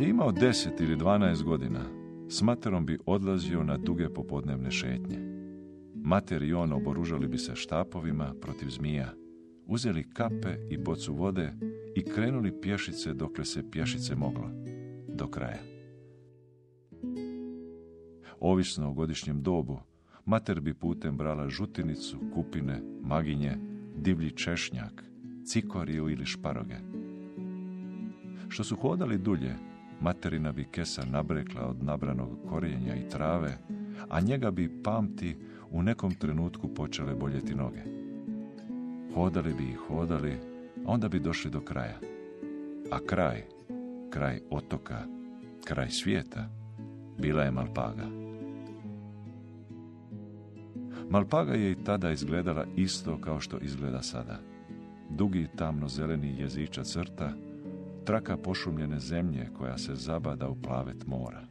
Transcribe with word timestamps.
Je 0.00 0.08
imao 0.08 0.32
10 0.32 0.82
ili 0.82 0.96
12 0.96 1.42
godina, 1.42 1.80
s 2.28 2.42
materom 2.42 2.86
bi 2.86 2.98
odlazio 3.06 3.64
na 3.64 3.76
duge 3.76 4.08
popodnevne 4.08 4.70
šetnje. 4.70 5.18
Mater 5.94 6.42
i 6.42 6.52
on 6.52 6.72
oboružali 6.72 7.28
bi 7.28 7.38
se 7.38 7.54
štapovima 7.54 8.34
protiv 8.40 8.68
zmija, 8.68 9.14
uzeli 9.66 10.10
kape 10.10 10.56
i 10.70 10.78
bocu 10.78 11.14
vode 11.14 11.52
i 11.94 12.04
krenuli 12.04 12.60
pješice 12.60 13.14
dokle 13.14 13.44
se 13.44 13.70
pješice 13.70 14.14
moglo, 14.14 14.50
do 15.08 15.28
kraja. 15.28 15.62
Ovisno 18.40 18.90
o 18.90 18.92
godišnjem 18.94 19.42
dobu, 19.42 19.78
mater 20.24 20.60
bi 20.60 20.74
putem 20.74 21.16
brala 21.16 21.48
žutinicu, 21.48 22.18
kupine, 22.34 22.82
maginje, 23.02 23.56
divlji 23.96 24.30
češnjak, 24.30 25.04
cikoriju 25.44 26.08
ili 26.08 26.26
šparoge. 26.26 26.76
Što 28.48 28.64
su 28.64 28.76
hodali 28.76 29.18
dulje, 29.18 29.56
materina 30.00 30.52
bi 30.52 30.64
kesa 30.64 31.02
nabrekla 31.10 31.66
od 31.66 31.82
nabranog 31.82 32.28
korijenja 32.48 32.94
i 32.94 33.08
trave, 33.08 33.58
a 34.08 34.20
njega 34.20 34.50
bi 34.50 34.82
pamti 34.82 35.36
u 35.70 35.82
nekom 35.82 36.14
trenutku 36.14 36.74
počele 36.74 37.14
boljeti 37.14 37.54
noge. 37.54 37.82
Hodali 39.14 39.54
bi 39.54 39.64
i 39.64 39.74
hodali, 39.74 40.32
a 40.86 40.92
onda 40.92 41.08
bi 41.08 41.20
došli 41.20 41.50
do 41.50 41.60
kraja. 41.60 41.98
A 42.90 42.98
kraj, 43.06 43.44
kraj 44.10 44.40
otoka, 44.50 45.04
kraj 45.64 45.90
svijeta, 45.90 46.48
bila 47.18 47.42
je 47.42 47.50
Malpaga. 47.50 48.06
Malpaga 51.10 51.52
je 51.52 51.70
i 51.70 51.84
tada 51.84 52.10
izgledala 52.10 52.66
isto 52.76 53.18
kao 53.20 53.40
što 53.40 53.58
izgleda 53.58 54.02
sada. 54.02 54.40
Dugi 55.10 55.48
tamno-zeleni 55.56 56.40
jeziča 56.40 56.84
crta, 56.84 57.32
traka 58.04 58.36
pošumljene 58.36 59.00
zemlje 59.00 59.48
koja 59.58 59.78
se 59.78 59.94
zabada 59.94 60.48
u 60.48 60.60
plavet 60.62 61.06
mora. 61.06 61.46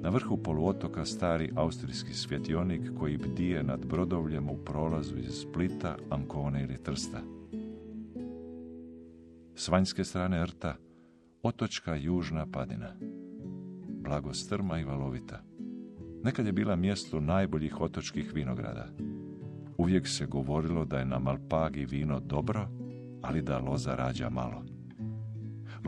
Na 0.00 0.08
vrhu 0.08 0.42
poluotoka 0.42 1.04
stari 1.04 1.52
austrijski 1.56 2.14
svjetionik 2.14 2.90
koji 2.98 3.18
bdije 3.18 3.62
nad 3.62 3.86
brodovljem 3.86 4.50
u 4.50 4.56
prolazu 4.64 5.18
iz 5.18 5.32
Splita, 5.32 5.96
Ankone 6.10 6.62
ili 6.62 6.82
Trsta. 6.82 7.20
S 9.54 9.68
vanjske 9.68 10.04
strane 10.04 10.46
rta, 10.46 10.76
otočka 11.42 11.94
južna 11.94 12.46
padina. 12.52 12.92
Blago 13.88 14.34
strma 14.34 14.78
i 14.78 14.84
valovita. 14.84 15.42
Nekad 16.22 16.46
je 16.46 16.52
bila 16.52 16.76
mjesto 16.76 17.20
najboljih 17.20 17.80
otočkih 17.80 18.32
vinograda. 18.34 18.88
Uvijek 19.78 20.08
se 20.08 20.26
govorilo 20.26 20.84
da 20.84 20.98
je 20.98 21.04
na 21.04 21.18
Malpagi 21.18 21.84
vino 21.84 22.20
dobro, 22.20 22.68
ali 23.22 23.42
da 23.42 23.58
loza 23.58 23.94
rađa 23.94 24.30
malo. 24.30 24.75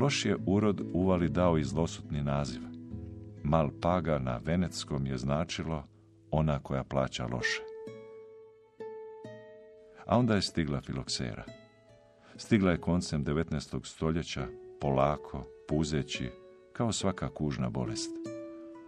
Loš 0.01 0.25
je 0.25 0.37
urod 0.47 0.81
uvali 0.93 1.29
dao 1.29 1.59
i 1.59 1.65
zlosutni 1.65 2.23
naziv. 2.23 2.61
Malpaga 3.45 4.19
na 4.19 4.41
veneckom 4.45 5.07
je 5.07 5.19
značilo 5.19 5.85
ona 6.31 6.59
koja 6.59 6.85
plaća 6.85 7.27
loše. 7.27 7.63
A 10.07 10.19
onda 10.19 10.35
je 10.35 10.43
stigla 10.43 10.81
filoksera. 10.81 11.45
Stigla 12.37 12.71
je 12.71 12.81
koncem 12.81 13.25
19. 13.25 13.87
stoljeća, 13.87 14.47
polako, 14.81 15.45
puzeći, 15.69 16.31
kao 16.73 16.93
svaka 16.93 17.29
kužna 17.29 17.71
bolest. 17.71 18.11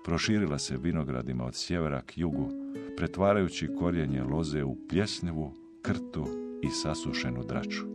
Proširila 0.04 0.58
se 0.58 0.76
vinogradima 0.76 1.44
od 1.44 1.54
sjevera 1.54 2.02
k 2.02 2.18
jugu, 2.18 2.48
pretvarajući 2.96 3.68
korijenje 3.78 4.22
loze 4.22 4.64
u 4.64 4.76
pljesnivu, 4.88 5.54
krtu 5.82 6.26
i 6.62 6.70
sasušenu 6.70 7.44
draču. 7.44 7.86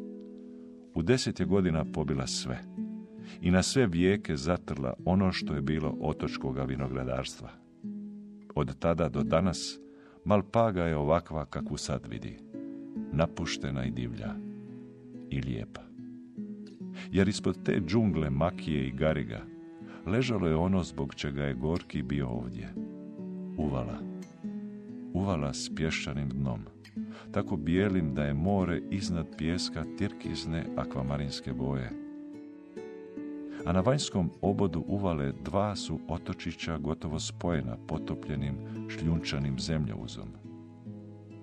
U 0.94 1.02
deset 1.02 1.39
je 1.39 1.45
godina 1.45 1.85
pobila 1.94 2.28
sve 2.28 2.75
i 3.41 3.52
na 3.52 3.63
sve 3.63 3.88
vijeke 3.88 4.38
zatrla 4.38 4.94
ono 5.06 5.31
što 5.31 5.53
je 5.53 5.62
bilo 5.62 5.97
otočkoga 6.02 6.63
vinogradarstva. 6.63 7.50
Od 8.56 8.80
tada 8.80 9.09
do 9.09 9.24
danas 9.24 9.80
Malpaga 10.25 10.84
je 10.84 10.97
ovakva 10.97 11.46
kakvu 11.46 11.78
sad 11.78 12.06
vidi, 12.09 12.38
napuštena 13.12 13.86
i 13.86 13.91
divlja 13.91 14.36
i 15.30 15.41
lijepa. 15.41 15.81
Jer 17.12 17.28
ispod 17.28 17.63
te 17.63 17.81
džungle 17.88 18.30
makije 18.30 18.88
i 18.88 18.91
gariga 18.91 19.42
ležalo 20.06 20.47
je 20.47 20.56
ono 20.56 20.84
zbog 20.84 21.16
čega 21.16 21.44
je 21.44 21.53
Gorki 21.53 22.02
bio 22.03 22.28
ovdje. 22.28 22.74
Uvala. 23.57 24.00
Uvala 25.13 25.53
s 25.53 25.72
pješčanim 25.75 26.30
dnom. 26.30 26.59
Tako 27.31 27.57
bijelim 27.57 28.13
da 28.13 28.24
je 28.24 28.34
more 28.34 28.81
iznad 28.92 29.38
pijeska 29.38 29.84
tirkizne 29.97 30.66
akvamarinske 30.75 31.53
boje. 31.53 32.04
A 33.65 33.73
na 33.73 33.81
vanjskom 33.81 34.29
obodu 34.41 34.83
uvale 34.87 35.31
dva 35.43 35.75
su 35.75 35.99
otočića 36.07 36.77
gotovo 36.77 37.19
spojena 37.19 37.77
potopljenim 37.87 38.55
šljunčanim 38.89 39.59
zemljouzom. 39.59 40.27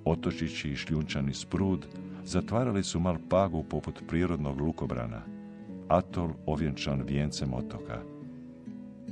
Otočići 0.04 0.70
i 0.70 0.76
šljunčani 0.76 1.34
sprud 1.34 1.86
zatvarali 2.24 2.82
su 2.82 3.00
mal 3.00 3.16
pagu 3.28 3.62
poput 3.62 4.02
prirodnog 4.08 4.60
lukobrana, 4.60 5.22
atol 5.88 6.30
ovjenčan 6.46 7.02
vijencem 7.02 7.54
otoka. 7.54 8.02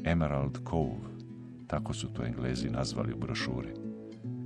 Emerald 0.05 0.59
Cove, 0.71 1.11
tako 1.67 1.93
su 1.93 2.13
to 2.13 2.25
Englezi 2.25 2.71
nazvali 2.71 3.13
u 3.13 3.19
brošuri. 3.19 3.75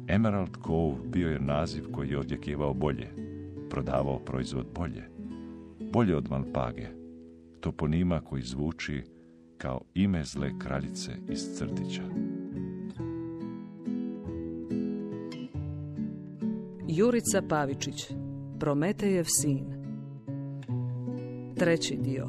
Emerald 0.08 0.56
Cove 0.66 0.96
bio 1.06 1.30
je 1.30 1.40
naziv 1.40 1.84
koji 1.92 2.10
je 2.10 2.18
odjekivao 2.18 2.74
bolje, 2.74 3.08
prodavao 3.70 4.18
proizvod 4.18 4.66
bolje. 4.74 5.10
Bolje 5.92 6.16
od 6.16 6.30
Malpage, 6.30 7.03
toponima 7.64 8.20
koji 8.20 8.42
zvuči 8.42 9.02
kao 9.58 9.80
ime 9.94 10.24
zle 10.24 10.58
kraljice 10.58 11.12
iz 11.28 11.40
crtića. 11.58 12.02
Jurica 16.88 17.42
Pavičić, 17.48 18.10
Prometejev 18.60 19.24
sin. 19.26 19.64
Treći 21.56 21.96
dio. 21.96 22.28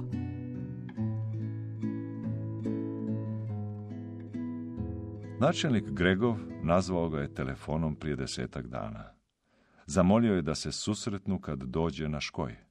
Načelnik 5.39 5.89
Gregov 5.91 6.35
nazvao 6.63 7.09
ga 7.09 7.19
je 7.19 7.33
telefonom 7.33 7.95
prije 7.95 8.15
desetak 8.15 8.67
dana. 8.67 9.03
Zamolio 9.85 10.35
je 10.35 10.41
da 10.41 10.55
se 10.55 10.71
susretnu 10.71 11.39
kad 11.39 11.63
dođe 11.63 12.09
na 12.09 12.19
škoj. 12.19 12.64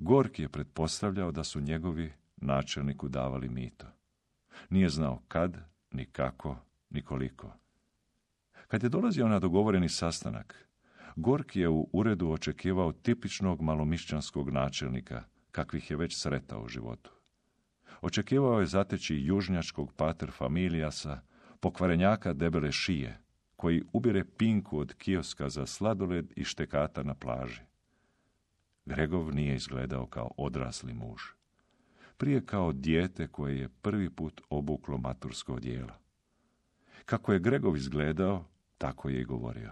Gorki 0.00 0.42
je 0.42 0.48
pretpostavljao 0.48 1.32
da 1.32 1.44
su 1.44 1.60
njegovi 1.60 2.12
načelniku 2.36 3.08
davali 3.08 3.48
mito. 3.48 3.86
Nije 4.70 4.88
znao 4.88 5.22
kad, 5.28 5.56
ni 5.90 6.04
kako, 6.04 6.56
ni 6.90 7.02
koliko. 7.02 7.52
Kad 8.68 8.82
je 8.82 8.88
dolazio 8.88 9.28
na 9.28 9.38
dogovoreni 9.38 9.88
sastanak, 9.88 10.68
Gorki 11.16 11.60
je 11.60 11.68
u 11.68 11.88
uredu 11.92 12.30
očekivao 12.30 12.92
tipičnog 12.92 13.60
malomišćanskog 13.62 14.50
načelnika, 14.50 15.22
kakvih 15.50 15.90
je 15.90 15.96
već 15.96 16.16
sretao 16.16 16.62
u 16.62 16.68
životu. 16.68 17.10
Očekivao 18.00 18.60
je 18.60 18.66
zateći 18.66 19.16
južnjačkog 19.16 19.92
pater 19.92 20.30
familijasa, 20.30 21.20
pokvarenjaka 21.60 22.32
debele 22.32 22.72
šije, 22.72 23.18
koji 23.56 23.82
ubire 23.92 24.24
pinku 24.24 24.78
od 24.78 24.94
kioska 24.94 25.48
za 25.48 25.66
sladoled 25.66 26.32
i 26.36 26.44
štekata 26.44 27.02
na 27.02 27.14
plaži. 27.14 27.69
Gregov 28.90 29.34
nije 29.34 29.54
izgledao 29.54 30.06
kao 30.06 30.30
odrasli 30.36 30.94
muž. 30.94 31.22
Prije 32.16 32.46
kao 32.46 32.72
dijete 32.72 33.28
koje 33.28 33.58
je 33.58 33.68
prvi 33.68 34.10
put 34.10 34.40
obuklo 34.50 34.98
matursko 34.98 35.54
odijelo. 35.54 35.92
Kako 37.04 37.32
je 37.32 37.38
Gregov 37.38 37.76
izgledao, 37.76 38.44
tako 38.78 39.08
je 39.08 39.20
i 39.20 39.24
govorio. 39.24 39.70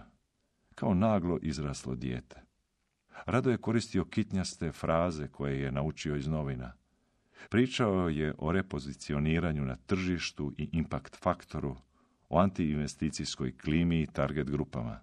Kao 0.75 0.95
naglo 0.95 1.39
izraslo 1.43 1.95
dijete. 1.95 2.43
Rado 3.27 3.51
je 3.51 3.59
koristio 3.59 4.05
kitnjaste 4.05 4.73
fraze 4.73 5.29
koje 5.29 5.61
je 5.61 5.73
naučio 5.73 6.17
iz 6.17 6.27
novina. 6.27 6.73
Pričao 7.51 8.09
je 8.09 8.35
o 8.39 8.53
repozicioniranju 8.53 9.65
na 9.65 9.77
tržištu 9.77 10.53
i 10.59 10.69
impact 10.73 11.17
faktoru, 11.17 11.77
o 12.29 12.39
antiinvesticijskoj 12.39 13.57
klimi 13.57 14.03
i 14.03 14.07
target 14.07 14.51
grupama. 14.51 15.01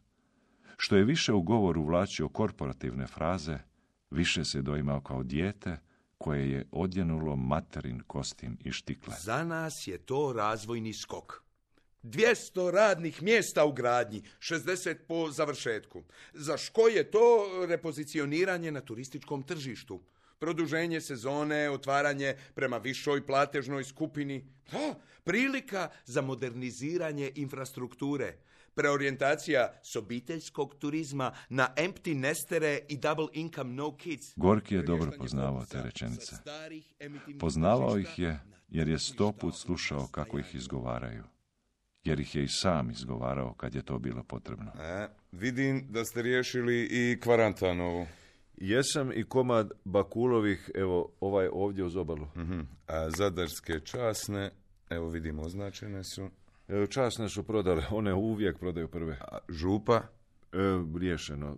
Što 0.77 0.95
je 0.95 1.03
više 1.03 1.33
u 1.33 1.41
govoru 1.41 1.83
vlačio 1.83 2.29
korporativne 2.29 3.07
fraze, 3.07 3.59
više 4.11 4.45
se 4.45 4.61
doimao 4.61 5.01
kao 5.01 5.23
dijete 5.23 5.77
koje 6.17 6.51
je 6.51 6.67
odjenulo 6.71 7.35
materin 7.35 7.99
kostim 8.07 8.57
i 8.63 8.71
štikle. 8.71 9.15
Za 9.19 9.43
nas 9.43 9.87
je 9.87 9.97
to 9.97 10.33
razvojni 10.35 10.93
skok. 10.93 11.45
200 12.03 12.71
radnih 12.71 13.23
mjesta 13.23 13.65
u 13.65 13.71
gradnji, 13.73 14.23
60 14.39 14.95
po 15.07 15.31
završetku. 15.31 16.03
Za 16.33 16.57
ško 16.57 16.87
je 16.87 17.11
to 17.11 17.47
repozicioniranje 17.67 18.71
na 18.71 18.81
turističkom 18.81 19.43
tržištu? 19.43 20.01
Produženje 20.39 21.01
sezone, 21.01 21.69
otvaranje 21.69 22.35
prema 22.55 22.77
višoj 22.77 23.25
platežnoj 23.25 23.83
skupini. 23.83 24.45
Da, 24.71 24.95
prilika 25.23 25.89
za 26.05 26.21
moderniziranje 26.21 27.31
infrastrukture. 27.35 28.33
Preorijentacija 28.75 29.79
s 29.83 29.95
obiteljskog 29.95 30.75
turizma 30.75 31.31
na 31.49 31.73
empty 31.77 32.15
nestere 32.15 32.79
i 32.89 32.97
double 32.97 33.27
income 33.33 33.73
no 33.73 33.97
kids. 33.97 34.33
Gorki 34.35 34.75
je 34.75 34.81
dobro 34.81 35.11
poznavao 35.17 35.65
te 35.65 35.81
rečenice. 35.81 36.35
Poznavao 37.39 37.97
ih 37.97 38.19
je 38.19 38.39
jer 38.69 38.87
je 38.87 38.99
sto 38.99 39.31
put 39.31 39.55
slušao 39.55 40.07
kako 40.11 40.39
ih 40.39 40.55
izgovaraju. 40.55 41.23
Jer 42.03 42.19
ih 42.19 42.35
je 42.35 42.43
i 42.43 42.47
sam 42.47 42.91
izgovarao 42.91 43.53
kad 43.53 43.75
je 43.75 43.81
to 43.81 43.99
bilo 43.99 44.23
potrebno. 44.23 44.71
E, 44.79 45.07
vidim 45.31 45.85
da 45.89 46.05
ste 46.05 46.21
riješili 46.21 46.87
i 46.91 47.19
kvarantanovu. 47.19 48.07
Jesam 48.57 49.11
i 49.11 49.23
komad 49.23 49.71
Bakulovih, 49.83 50.71
evo 50.75 51.11
ovaj 51.19 51.47
ovdje 51.51 51.83
uz 51.83 51.95
obalu. 51.95 52.27
Mhm. 52.35 52.59
A 52.87 53.09
zadarske 53.09 53.79
časne, 53.79 54.51
evo 54.89 55.09
vidimo 55.09 55.41
označene 55.41 56.03
su. 56.03 56.29
Evo, 56.67 56.87
časne 56.87 57.29
su 57.29 57.43
prodale, 57.43 57.83
one 57.91 58.13
uvijek 58.13 58.59
prodaju 58.59 58.87
prve. 58.87 59.17
A 59.21 59.37
župa, 59.49 60.01
E, 60.53 60.57
riješeno. 60.99 61.57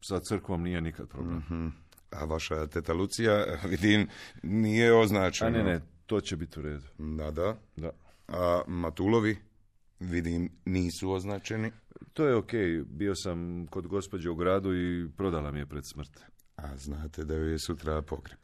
Sa 0.00 0.20
crkvom 0.20 0.62
nije 0.62 0.80
nikad 0.80 1.08
problem. 1.08 1.36
Mhm. 1.36 1.68
a 2.10 2.24
vaša 2.24 2.66
teta 2.66 2.92
Lucija, 2.92 3.44
vidim, 3.70 4.08
nije 4.42 4.90
A 4.90 4.96
označena. 4.96 5.50
ne, 5.50 5.64
ne, 5.64 5.80
to 6.06 6.20
će 6.20 6.36
biti 6.36 6.60
u 6.60 6.62
redu. 6.62 6.86
Da, 6.98 7.30
da. 7.30 7.56
Da. 7.76 7.90
A 8.28 8.62
Matulovi, 8.66 9.36
vidim, 10.00 10.48
nisu 10.64 11.10
označeni. 11.10 11.72
To 12.12 12.26
je 12.26 12.34
okej, 12.36 12.82
bio 12.86 13.14
sam 13.14 13.66
kod 13.66 13.86
gospođe 13.86 14.30
u 14.30 14.34
gradu 14.34 14.74
i 14.74 15.08
prodala 15.16 15.50
mi 15.50 15.58
je 15.58 15.66
pred 15.66 15.84
smrt. 15.86 16.20
A 16.56 16.76
znate 16.76 17.24
da 17.24 17.34
joj 17.34 17.52
je 17.52 17.58
sutra 17.58 18.02
pogreb. 18.02 18.38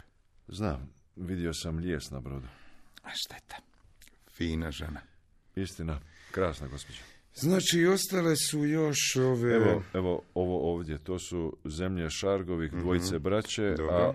Znam, 0.49 0.91
vidio 1.17 1.55
sam 1.55 1.76
lijes 1.76 2.11
na 2.11 2.20
brodu. 2.20 2.47
A 3.03 3.08
šteta. 3.15 3.56
Fina 4.31 4.70
žena. 4.70 5.00
Istina, 5.57 6.01
krasna 6.31 6.67
gospođa. 6.69 6.99
Znači, 7.35 7.87
ostale 7.87 8.37
su 8.37 8.65
još 8.67 9.17
ove... 9.17 9.55
Evo, 9.55 9.83
evo, 9.95 10.23
ovo 10.35 10.75
ovdje, 10.75 10.99
to 10.99 11.19
su 11.19 11.57
zemlje 11.65 12.11
Šargovih, 12.11 12.73
dvojice 12.73 13.19
braće, 13.19 13.67
a 13.67 13.77
Dobro. 13.77 14.15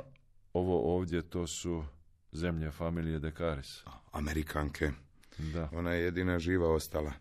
ovo 0.54 0.95
ovdje 0.95 1.22
to 1.22 1.48
su 1.48 1.84
zemlje 2.31 2.72
familije 2.72 3.19
Dekaris. 3.19 3.84
Amerikanke. 4.12 4.92
Da. 5.38 5.69
Ona 5.72 5.94
je 5.94 6.04
jedina 6.04 6.39
živa 6.39 6.74
ostala. 6.74 7.13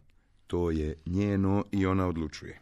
To 0.47 0.71
je 0.71 0.97
njeno 1.07 1.65
i 1.73 1.87
ona 1.87 2.07
odlučuje. 2.07 2.61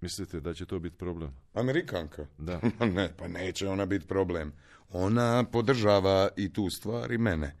Mislite 0.00 0.40
da 0.40 0.54
će 0.54 0.66
to 0.66 0.78
biti 0.78 0.96
problem? 0.96 1.30
Amerikanka? 1.54 2.26
Da. 2.38 2.60
ne, 2.96 3.12
pa 3.18 3.28
neće 3.28 3.68
ona 3.68 3.86
biti 3.86 4.06
problem. 4.06 4.52
Ona 4.90 5.44
podržava 5.44 6.28
i 6.36 6.52
tu 6.52 6.70
stvar 6.70 7.12
i 7.12 7.18
mene. 7.18 7.56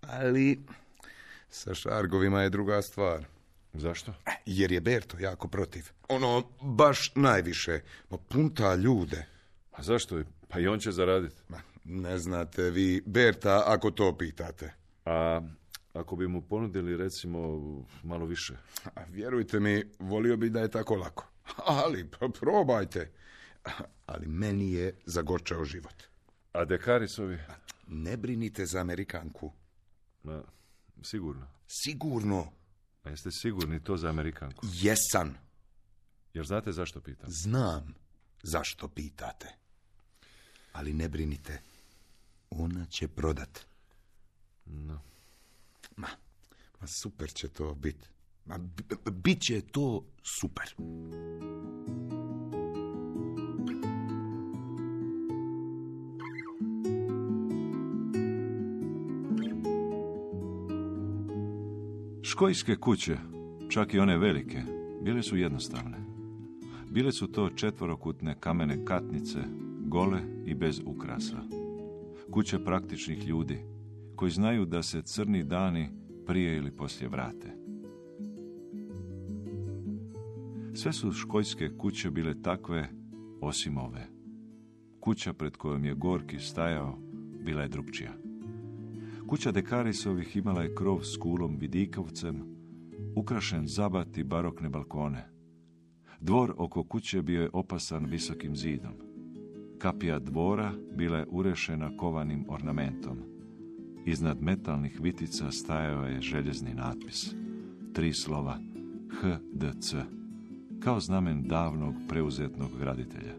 Ali 0.00 0.58
sa 1.48 1.74
Šargovima 1.74 2.42
je 2.42 2.50
druga 2.50 2.82
stvar. 2.82 3.26
Zašto? 3.74 4.14
E, 4.26 4.30
Jer 4.46 4.72
je 4.72 4.80
Berto 4.80 5.18
jako 5.18 5.48
protiv. 5.48 5.90
Ono, 6.08 6.42
baš 6.62 7.12
najviše. 7.14 7.80
Ma 8.10 8.18
punta 8.18 8.74
ljude. 8.74 9.26
A 9.72 9.82
zašto? 9.82 10.22
Pa 10.48 10.60
i 10.60 10.66
on 10.66 10.78
će 10.78 10.92
zaraditi. 10.92 11.36
Ma, 11.48 11.60
ne 11.84 12.18
znate 12.18 12.70
vi 12.70 13.02
Berta 13.06 13.62
ako 13.66 13.90
to 13.90 14.16
pitate. 14.18 14.74
A 15.04 15.40
ako 15.92 16.16
bi 16.16 16.28
mu 16.28 16.42
ponudili 16.42 16.96
recimo 16.96 17.38
malo 18.02 18.26
više? 18.26 18.54
A 18.94 19.04
vjerujte 19.10 19.60
mi, 19.60 19.84
volio 19.98 20.36
bi 20.36 20.50
da 20.50 20.60
je 20.60 20.70
tako 20.70 20.94
lako. 20.96 21.26
Ali, 21.56 22.10
pa 22.10 22.28
probajte. 22.40 23.12
Ali 24.06 24.26
meni 24.26 24.72
je 24.72 24.94
zagorčao 25.04 25.64
život. 25.64 26.02
A 26.52 26.64
Dekarisovi? 26.64 27.38
Ne 27.86 28.16
brinite 28.16 28.66
za 28.66 28.80
Amerikanku. 28.80 29.52
Ma, 30.22 30.42
sigurno. 31.02 31.46
Sigurno, 31.68 32.52
A 33.04 33.10
jeste 33.10 33.30
sigurni 33.32 33.84
to 33.84 33.96
za 33.96 34.08
Amerikanku? 34.08 34.66
jesan. 34.72 35.34
Jer 36.34 36.46
znate 36.46 36.72
zašto 36.72 37.00
pitam? 37.00 37.30
Znam 37.42 37.94
zašto 38.42 38.88
pitate. 38.88 39.48
Ali 40.72 40.92
ne 40.92 41.08
brinite. 41.08 41.60
Ona 42.50 42.86
će 42.86 43.08
prodat. 43.08 43.60
No. 44.66 45.00
Ma, 45.96 46.08
ma 46.80 46.86
super 47.02 47.32
će 47.32 47.48
to 47.48 47.74
biti. 47.74 48.06
Ma, 48.46 48.58
bit 49.12 49.42
će 49.42 49.60
to 49.60 50.04
super. 50.40 50.74
Škojske 62.36 62.76
kuće, 62.76 63.16
čak 63.68 63.94
i 63.94 63.98
one 63.98 64.18
velike, 64.18 64.62
bile 65.02 65.22
su 65.22 65.36
jednostavne. 65.36 65.96
Bile 66.90 67.12
su 67.12 67.26
to 67.26 67.50
četvorokutne 67.50 68.36
kamene 68.40 68.84
katnice, 68.84 69.38
gole 69.86 70.20
i 70.46 70.54
bez 70.54 70.80
ukrasa. 70.86 71.36
Kuće 72.30 72.64
praktičnih 72.64 73.28
ljudi, 73.28 73.58
koji 74.16 74.30
znaju 74.30 74.64
da 74.64 74.82
se 74.82 75.02
crni 75.02 75.44
dani 75.44 75.88
prije 76.26 76.56
ili 76.56 76.70
poslije 76.70 77.08
vrate. 77.08 77.56
Sve 80.74 80.92
su 80.92 81.12
škojske 81.12 81.68
kuće 81.78 82.10
bile 82.10 82.42
takve, 82.42 82.88
osim 83.40 83.78
ove. 83.78 84.06
Kuća 85.00 85.32
pred 85.32 85.56
kojom 85.56 85.84
je 85.84 85.94
Gorki 85.94 86.38
stajao, 86.38 86.98
bila 87.44 87.62
je 87.62 87.68
drugčija. 87.68 88.25
Kuća 89.28 89.52
Dekarisovih 89.52 90.36
imala 90.36 90.62
je 90.62 90.74
krov 90.74 91.02
s 91.02 91.16
kulom 91.16 91.56
vidikovcem, 91.56 92.42
ukrašen 93.16 93.66
zabat 93.66 94.18
i 94.18 94.24
barokne 94.24 94.68
balkone. 94.68 95.28
Dvor 96.20 96.54
oko 96.56 96.84
kuće 96.84 97.22
bio 97.22 97.42
je 97.42 97.50
opasan 97.52 98.04
visokim 98.04 98.56
zidom. 98.56 98.92
Kapija 99.78 100.18
dvora 100.18 100.72
bila 100.96 101.18
je 101.18 101.26
urešena 101.30 101.96
kovanim 101.96 102.44
ornamentom. 102.48 103.18
Iznad 104.04 104.42
metalnih 104.42 105.00
vitica 105.00 105.50
stajao 105.50 106.04
je 106.04 106.20
željezni 106.20 106.74
natpis. 106.74 107.34
Tri 107.92 108.12
slova 108.12 108.58
HDZ, 109.20 109.94
kao 110.80 111.00
znamen 111.00 111.42
davnog 111.42 111.94
preuzetnog 112.08 112.70
graditelja. 112.78 113.34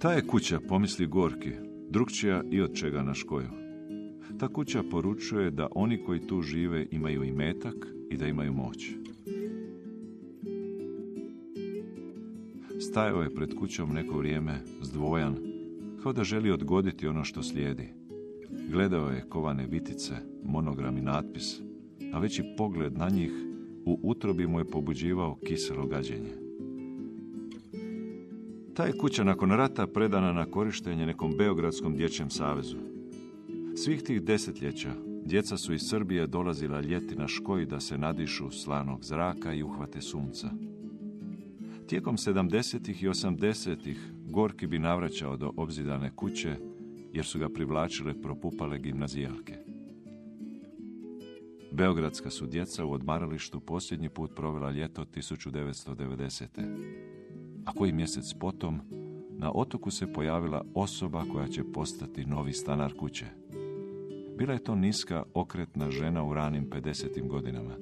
Ta 0.00 0.12
je 0.12 0.26
kuća, 0.26 0.60
pomisli 0.68 1.06
Gorki, 1.06 1.63
drugčija 1.94 2.42
i 2.50 2.60
od 2.60 2.74
čega 2.74 3.02
na 3.02 3.14
škoju. 3.14 3.48
Ta 4.38 4.48
kuća 4.48 4.82
poručuje 4.90 5.50
da 5.50 5.68
oni 5.74 5.98
koji 6.04 6.26
tu 6.26 6.42
žive 6.42 6.86
imaju 6.90 7.24
i 7.24 7.32
metak 7.32 7.74
i 8.10 8.16
da 8.16 8.26
imaju 8.26 8.52
moć. 8.52 8.90
Stajao 12.80 13.22
je 13.22 13.34
pred 13.34 13.54
kućom 13.54 13.94
neko 13.94 14.18
vrijeme, 14.18 14.60
zdvojan, 14.82 15.36
kao 16.02 16.12
da 16.12 16.24
želi 16.24 16.50
odgoditi 16.50 17.06
ono 17.06 17.24
što 17.24 17.42
slijedi. 17.42 17.88
Gledao 18.70 19.08
je 19.08 19.28
kovane 19.28 19.66
vitice, 19.66 20.14
monogram 20.44 20.98
i 20.98 21.02
natpis, 21.02 21.60
a 22.12 22.18
već 22.18 22.38
i 22.38 22.42
pogled 22.56 22.98
na 22.98 23.08
njih 23.08 23.32
u 23.84 24.00
utrobi 24.02 24.46
mu 24.46 24.58
je 24.58 24.70
pobuđivao 24.70 25.38
kiselo 25.46 25.86
gađenje. 25.86 26.43
Ta 28.74 28.84
je 28.84 28.98
kuća 28.98 29.24
nakon 29.24 29.50
rata 29.50 29.86
predana 29.86 30.32
na 30.32 30.46
korištenje 30.46 31.06
nekom 31.06 31.34
Beogradskom 31.38 31.96
dječjem 31.96 32.30
savezu. 32.30 32.76
Svih 33.76 34.02
tih 34.02 34.22
desetljeća 34.22 34.94
djeca 35.24 35.56
su 35.56 35.74
iz 35.74 35.82
Srbije 35.82 36.26
dolazila 36.26 36.80
ljeti 36.80 37.16
na 37.16 37.28
škoj 37.28 37.66
da 37.66 37.80
se 37.80 37.98
nadišu 37.98 38.50
slanog 38.50 39.04
zraka 39.04 39.52
i 39.52 39.62
uhvate 39.62 40.00
sunca. 40.00 40.50
Tijekom 41.86 42.16
70. 42.16 43.04
i 43.04 43.08
80. 43.08 43.94
Gorki 44.30 44.66
bi 44.66 44.78
navraćao 44.78 45.36
do 45.36 45.52
obzidane 45.56 46.10
kuće 46.16 46.56
jer 47.12 47.24
su 47.24 47.38
ga 47.38 47.48
privlačile 47.48 48.22
propupale 48.22 48.78
gimnazijalke. 48.78 49.54
Beogradska 51.72 52.30
su 52.30 52.46
djeca 52.46 52.84
u 52.84 52.92
odmaralištu 52.92 53.60
posljednji 53.60 54.08
put 54.08 54.30
provela 54.36 54.70
ljeto 54.70 55.04
1990. 55.04 57.13
A 57.64 57.72
koji 57.72 57.92
mjesec 57.92 58.34
potom, 58.34 58.80
na 59.30 59.52
otoku 59.54 59.90
se 59.90 60.12
pojavila 60.12 60.64
osoba 60.74 61.24
koja 61.32 61.48
će 61.48 61.72
postati 61.72 62.26
novi 62.26 62.52
stanar 62.52 62.92
kuće. 62.96 63.26
Bila 64.38 64.52
je 64.52 64.64
to 64.64 64.74
niska, 64.74 65.22
okretna 65.34 65.90
žena 65.90 66.24
u 66.24 66.34
ranim 66.34 66.70
50. 66.70 67.28
godinama. 67.28 67.76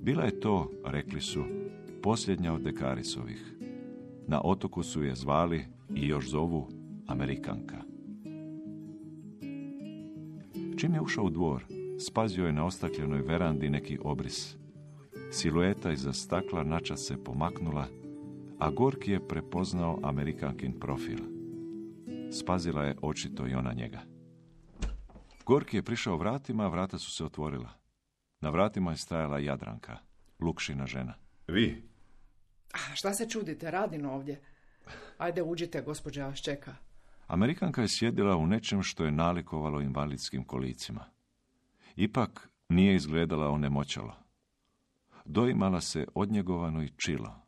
Bila 0.00 0.24
je 0.24 0.40
to, 0.40 0.70
rekli 0.84 1.20
su, 1.20 1.44
posljednja 2.02 2.52
od 2.52 2.62
Dekarisovih. 2.62 3.56
Na 4.26 4.40
otoku 4.44 4.82
su 4.82 5.02
je 5.02 5.14
zvali 5.14 5.64
i 5.94 6.06
još 6.06 6.28
zovu 6.28 6.68
Amerikanka. 7.06 7.82
Čim 10.76 10.94
je 10.94 11.00
ušao 11.00 11.24
u 11.24 11.30
dvor, 11.30 11.64
spazio 11.98 12.46
je 12.46 12.52
na 12.52 12.66
ostakljenoj 12.66 13.22
verandi 13.22 13.70
neki 13.70 13.98
obris. 14.04 14.56
Silueta 15.30 15.92
iza 15.92 16.12
stakla 16.12 16.62
načas 16.62 17.00
se 17.00 17.24
pomaknula, 17.24 17.86
a 18.62 18.70
Gorki 18.70 19.10
je 19.10 19.28
prepoznao 19.28 19.98
Amerikankin 20.02 20.80
profil. 20.80 21.18
spazila 22.32 22.84
je 22.84 22.96
očito 23.02 23.46
i 23.46 23.54
ona 23.54 23.72
njega. 23.72 24.00
Gorki 25.46 25.76
je 25.76 25.82
prišao 25.82 26.16
vratima, 26.16 26.64
a 26.64 26.68
vrata 26.68 26.98
su 26.98 27.10
se 27.10 27.24
otvorila. 27.24 27.70
Na 28.40 28.50
vratima 28.50 28.90
je 28.90 28.96
stajala 28.96 29.38
Jadranka, 29.38 29.98
Lukšina 30.40 30.86
žena. 30.86 31.14
Vi? 31.48 31.88
A 32.72 32.94
šta 32.94 33.14
se 33.14 33.28
čudite, 33.28 33.70
radim 33.70 34.06
ovdje. 34.06 34.40
Ajde, 35.18 35.42
uđite, 35.42 35.82
gospođa 35.82 36.26
vas 36.26 36.38
čeka. 36.38 36.74
Amerikanka 37.26 37.82
je 37.82 37.88
sjedila 37.88 38.36
u 38.36 38.46
nečem 38.46 38.82
što 38.82 39.04
je 39.04 39.12
nalikovalo 39.12 39.80
invalidskim 39.80 40.44
kolicima. 40.44 41.04
Ipak 41.96 42.50
nije 42.68 42.94
izgledala 42.94 43.50
onemoćalo. 43.50 44.14
Doimala 45.24 45.80
se 45.80 46.06
odnjegovano 46.14 46.82
i 46.82 46.92
čilo. 46.96 47.42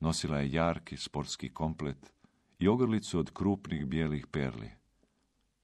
Nosila 0.00 0.38
je 0.38 0.52
jarki 0.52 0.96
sportski 0.96 1.54
komplet 1.54 2.12
i 2.58 2.68
ogrlicu 2.68 3.18
od 3.18 3.30
krupnih 3.30 3.86
bijelih 3.86 4.26
perli. 4.26 4.70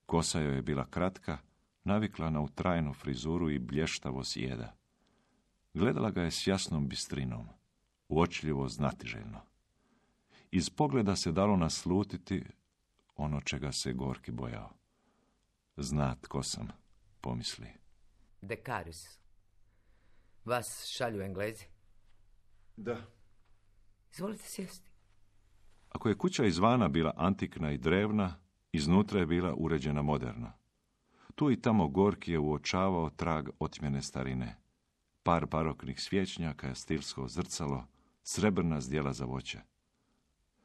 Kosa 0.06 0.40
joj 0.40 0.56
je 0.56 0.62
bila 0.62 0.86
kratka, 0.86 1.38
naviklana 1.84 2.40
u 2.40 2.48
trajnu 2.48 2.94
frizuru 2.94 3.50
i 3.50 3.58
blještavo 3.58 4.24
sjeda. 4.24 4.76
Gledala 5.74 6.10
ga 6.10 6.22
je 6.22 6.30
s 6.30 6.46
jasnom 6.46 6.88
bistrinom, 6.88 7.48
uočljivo 8.08 8.68
znatiželjno. 8.68 9.40
Iz 10.50 10.70
pogleda 10.70 11.16
se 11.16 11.32
dalo 11.32 11.56
naslutiti 11.56 12.44
ono 13.16 13.40
čega 13.40 13.72
se 13.72 13.92
Gorki 13.92 14.30
bojao. 14.30 14.70
Zna 15.76 16.16
tko 16.20 16.42
sam, 16.42 16.68
pomisli. 17.20 17.68
Dekarius. 18.42 19.18
Vas 20.44 20.86
šalju 20.86 21.22
Englezi. 21.22 21.64
Da. 22.76 22.96
Izvolite 24.12 24.44
sjesti. 24.44 24.90
Ako 25.88 26.08
je 26.08 26.18
kuća 26.18 26.44
izvana 26.44 26.88
bila 26.88 27.14
antikna 27.16 27.72
i 27.72 27.78
drevna, 27.78 28.40
iznutra 28.72 29.20
je 29.20 29.26
bila 29.26 29.54
uređena 29.54 30.02
moderno. 30.02 30.52
Tu 31.34 31.50
i 31.50 31.60
tamo 31.60 31.88
Gorki 31.88 32.32
je 32.32 32.38
uočavao 32.38 33.10
trag 33.10 33.48
otmjene 33.58 34.02
starine. 34.02 34.56
Par 35.22 35.46
baroknih 35.46 36.00
svječnjaka, 36.00 36.74
stilsko 36.74 37.28
zrcalo, 37.28 37.86
srebrna 38.22 38.80
zdjela 38.80 39.12
za 39.12 39.24
voće. 39.24 39.60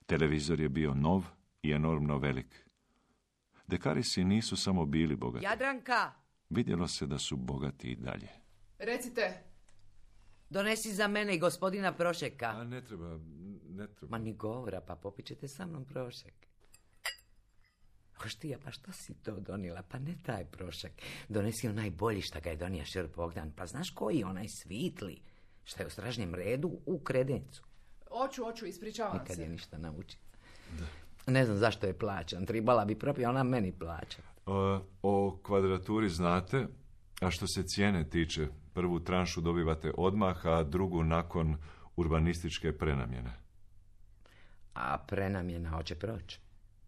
Televizor 0.05 0.59
je 0.59 0.69
bio 0.69 0.93
nov 0.93 1.25
i 1.61 1.71
enormno 1.71 2.17
velik. 2.17 2.67
Dekarisi 3.67 4.23
nisu 4.23 4.57
samo 4.57 4.85
bili 4.85 5.15
bogati. 5.15 5.45
Jadranka, 5.45 6.11
Vidjelo 6.49 6.87
se 6.87 7.05
da 7.05 7.17
su 7.17 7.35
bogati 7.35 7.87
i 7.87 7.95
dalje. 7.95 8.29
Recite, 8.79 9.43
donesi 10.49 10.93
za 10.93 11.07
mene 11.07 11.35
i 11.35 11.39
gospodina 11.39 11.93
Prošeka. 11.93 12.45
A 12.47 12.63
ne 12.63 12.81
treba, 12.81 13.19
ne 13.69 13.87
treba. 13.87 14.07
Ma 14.09 14.17
ni 14.17 14.33
govora, 14.33 14.81
pa 14.81 14.95
popit 14.95 15.25
ćete 15.25 15.47
sa 15.47 15.65
mnom 15.65 15.85
Prošek. 15.85 16.33
Hoštija, 18.15 18.57
pa 18.63 18.71
što 18.71 18.91
si 18.91 19.13
to 19.13 19.39
donijela? 19.39 19.81
Pa 19.81 19.99
ne 19.99 20.15
taj 20.23 20.45
Prošek. 20.45 20.91
Donesi 21.29 21.67
onaj 21.67 21.91
bolji 21.91 22.21
šta 22.21 22.39
ga 22.39 22.49
je 22.49 22.55
donija 22.55 22.85
Šer 22.85 23.07
Bogdan. 23.15 23.51
Pa 23.51 23.65
znaš 23.65 23.89
koji 23.89 24.23
onaj 24.23 24.47
svitli? 24.47 25.21
Šta 25.63 25.83
je 25.83 25.87
u 25.87 25.89
stražnjem 25.89 26.35
redu 26.35 26.79
u 26.85 26.99
kredencu. 26.99 27.63
oću, 28.09 28.45
oću, 28.47 28.65
ispričavam 28.65 29.13
Nikad 29.13 29.37
je 29.37 29.45
se. 29.45 29.49
ništa 29.51 29.77
nauči. 29.77 30.17
Ne 31.27 31.45
znam 31.45 31.57
zašto 31.57 31.87
je 31.87 31.97
plaćan. 31.99 32.45
Tribala 32.45 32.85
bi 32.85 32.99
propio 32.99 33.29
ona 33.29 33.43
meni 33.43 33.71
plaća. 33.71 34.21
O, 34.45 34.81
o 35.01 35.39
kvadraturi 35.43 36.09
znate, 36.09 36.67
a 37.21 37.31
što 37.31 37.47
se 37.47 37.63
cijene 37.63 38.09
tiče, 38.09 38.47
prvu 38.77 38.99
tranšu 38.99 39.41
dobivate 39.41 39.91
odmah, 39.97 40.45
a 40.45 40.63
drugu 40.63 41.03
nakon 41.03 41.57
urbanističke 41.95 42.77
prenamjene. 42.77 43.33
A 44.73 44.97
prenamjena 44.97 45.69
hoće 45.69 45.95
proći. 45.95 46.39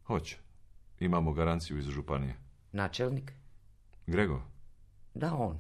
Hoće. 0.04 0.38
Imamo 1.00 1.34
garanciju 1.34 1.78
iz 1.78 1.86
županije. 1.86 2.36
Načelnik? 2.72 3.34
Grego, 4.08 4.42
Da, 5.14 5.34
on. 5.34 5.60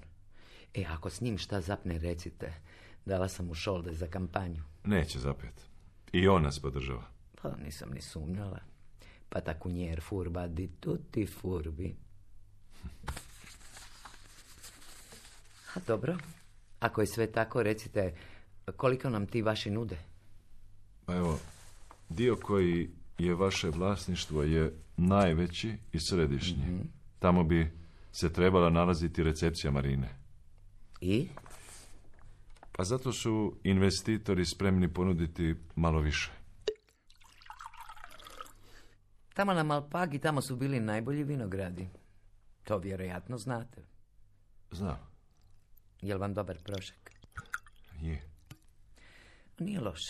E, 0.73 0.85
ako 0.85 1.09
s 1.09 1.21
njim 1.21 1.37
šta 1.37 1.61
zapne, 1.61 1.97
recite. 1.99 2.53
Dala 3.05 3.27
sam 3.27 3.45
mu 3.45 3.53
šolde 3.53 3.93
za 3.93 4.07
kampanju. 4.07 4.63
neće 4.83 5.19
zapet. 5.19 5.65
I 6.11 6.27
on 6.27 6.43
nas 6.43 6.59
podržava. 6.59 7.03
Pa 7.41 7.55
nisam 7.65 7.89
ni 7.89 8.01
sumnjala. 8.01 8.59
Pa 9.29 9.41
ta 9.41 9.59
kunjer 9.59 10.01
furba 10.01 10.47
di 10.47 10.67
tutti 10.79 11.25
furbi. 11.25 11.95
A 15.75 15.79
dobro, 15.87 16.17
ako 16.79 17.01
je 17.01 17.07
sve 17.07 17.31
tako, 17.31 17.63
recite 17.63 18.13
koliko 18.75 19.09
nam 19.09 19.27
ti 19.27 19.41
vaši 19.41 19.71
nude. 19.71 19.97
Pa 21.05 21.15
evo, 21.15 21.39
dio 22.09 22.35
koji 22.35 22.89
je 23.17 23.35
vaše 23.35 23.69
vlasništvo 23.69 24.43
je 24.43 24.73
najveći 24.97 25.77
i 25.91 25.99
središnji. 25.99 26.79
Tamo 27.19 27.43
bi 27.43 27.71
se 28.11 28.33
trebala 28.33 28.69
nalaziti 28.69 29.23
recepcija 29.23 29.71
marine. 29.71 30.09
I? 31.01 31.27
Pa 32.71 32.83
zato 32.83 33.13
su 33.13 33.55
investitori 33.63 34.45
spremni 34.45 34.93
ponuditi 34.93 35.55
malo 35.75 35.99
više. 35.99 36.31
Tamo 39.33 39.53
na 39.53 39.63
Malpagi, 39.63 40.19
tamo 40.19 40.41
su 40.41 40.55
bili 40.55 40.79
najbolji 40.79 41.23
vinogradi. 41.23 41.87
To 42.63 42.77
vjerojatno 42.77 43.37
znate. 43.37 43.81
Znam, 44.71 44.99
Jel 46.01 46.19
vam 46.19 46.33
dobar 46.33 46.57
prošek? 46.63 47.19
je. 48.01 48.21
Nije 49.59 49.79
loš. 49.79 50.01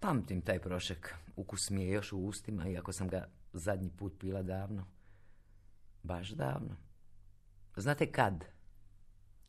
Pamtim 0.00 0.40
taj 0.42 0.58
prošek. 0.58 1.14
Ukus 1.36 1.70
mi 1.70 1.82
je 1.82 1.90
još 1.90 2.12
u 2.12 2.18
ustima, 2.18 2.68
iako 2.68 2.92
sam 2.92 3.08
ga 3.08 3.28
zadnji 3.52 3.90
put 3.90 4.18
pila 4.20 4.42
davno. 4.42 4.86
Baš 6.02 6.30
davno. 6.30 6.76
Znate 7.76 8.12
kad? 8.12 8.44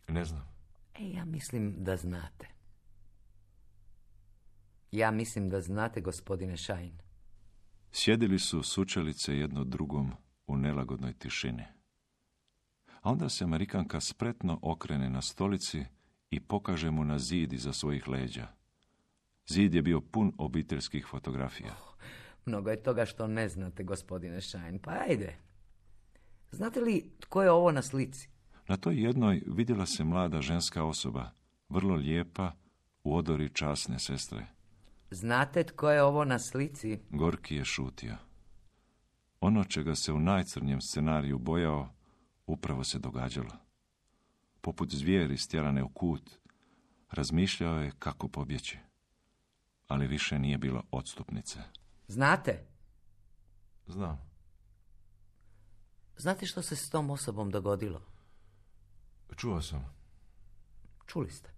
Ne 0.08 0.26
znam. 0.26 0.48
E, 0.94 1.10
ja 1.10 1.26
mislim 1.26 1.84
da 1.84 1.98
znate. 1.98 2.48
Ja 4.92 5.12
mislim 5.12 5.50
da 5.50 5.62
znate, 5.62 6.02
gospodine 6.02 6.58
Šajn. 6.58 6.98
Sjedili 7.92 8.40
su 8.40 8.64
sučelice 8.64 9.38
jedno 9.38 9.64
drugom 9.64 10.12
u 10.48 10.58
nelagodnoj 10.58 11.14
tišini. 11.14 11.64
A 13.06 13.12
onda 13.12 13.30
se 13.30 13.44
Amerikanka 13.44 14.00
spretno 14.00 14.60
okrene 14.62 15.10
na 15.10 15.22
stolici 15.22 15.86
i 16.30 16.40
pokaže 16.40 16.92
mu 16.92 17.04
na 17.04 17.20
zid 17.20 17.54
iza 17.54 17.74
svojih 17.74 18.08
leđa. 18.08 18.48
Zid 19.48 19.74
je 19.74 19.82
bio 19.82 20.02
pun 20.02 20.34
obiteljskih 20.38 21.08
fotografija. 21.10 21.76
Mnogo 22.46 22.70
je 22.70 22.84
toga 22.84 23.06
što 23.06 23.28
ne 23.28 23.50
znate, 23.50 23.84
gospodine 23.84 24.42
Šajn. 24.42 24.80
Pa 24.80 24.92
ajde. 25.10 25.36
Znate 26.52 26.82
li 26.82 27.12
tko 27.20 27.44
je 27.44 27.52
ovo 27.52 27.72
na 27.72 27.82
slici? 27.82 28.30
Na 28.68 28.78
toj 28.78 29.04
jednoj 29.04 29.44
vidjela 29.48 29.86
se 29.86 30.04
mlada 30.04 30.42
ženska 30.42 30.84
osoba, 30.84 31.32
vrlo 31.70 31.96
lijepa, 31.96 32.52
u 33.04 33.16
odori 33.16 33.50
časne 33.50 34.00
sestre. 34.00 34.46
Znate 35.12 35.64
tko 35.64 35.90
je 35.92 36.04
ovo 36.04 36.26
na 36.26 36.40
slici? 36.40 37.00
Gorki 37.10 37.56
je 37.56 37.66
šutio. 37.66 38.16
Ono 39.42 39.64
čega 39.64 39.96
se 39.96 40.14
u 40.14 40.20
najcrnjem 40.20 40.82
scenariju 40.82 41.38
bojao, 41.38 41.96
upravo 42.46 42.84
se 42.84 43.00
događalo. 43.00 43.52
Poput 44.62 44.94
zvijeri 44.94 45.38
stjerane 45.38 45.84
u 45.84 45.90
kut, 45.90 46.32
razmišljao 47.12 47.80
je 47.80 47.92
kako 48.00 48.28
pobjeći. 48.28 48.78
Ali 49.88 50.08
više 50.08 50.40
nije 50.40 50.58
bilo 50.58 50.84
odstupnice. 50.92 51.60
Znate? 52.08 52.66
Znam. 53.88 54.36
Znate 56.18 56.46
što 56.46 56.62
se 56.62 56.76
s 56.76 56.90
tom 56.90 57.10
osobom 57.10 57.52
dogodilo? 57.52 58.02
Čuo 59.36 59.62
sam. 59.62 59.96
Čuli 61.06 61.32
ste. 61.32 61.50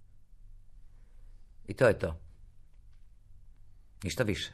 I 1.68 1.74
to 1.74 1.88
je 1.88 2.00
to. 2.00 2.20
Ništa 4.04 4.24
više. 4.24 4.54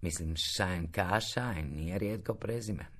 Mislim, 0.00 0.36
Šajn 0.36 0.92
ka 0.92 1.20
Šajn, 1.20 1.76
nije 1.76 1.98
rijetko 1.98 2.34
prezime. 2.34 2.99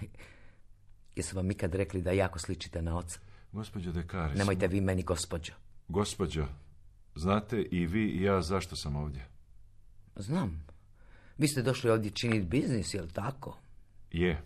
Jesu 1.16 1.36
vam 1.36 1.50
ikad 1.50 1.74
rekli 1.74 2.02
da 2.02 2.10
jako 2.12 2.38
sličite 2.38 2.82
na 2.82 2.96
oca? 2.96 3.18
Gospođo 3.52 3.92
Dekaris. 3.92 4.38
Nemojte 4.38 4.68
vi 4.68 4.80
meni 4.80 5.02
gospođo. 5.02 5.52
Gospođo, 5.88 6.46
znate 7.14 7.62
i 7.70 7.86
vi 7.86 8.08
i 8.08 8.22
ja 8.22 8.42
zašto 8.42 8.76
sam 8.76 8.96
ovdje? 8.96 9.26
Znam. 10.16 10.66
Vi 11.38 11.48
ste 11.48 11.62
došli 11.62 11.90
ovdje 11.90 12.10
činiti 12.10 12.46
biznis, 12.46 12.94
jel 12.94 13.08
tako? 13.08 13.58
Je. 14.12 14.42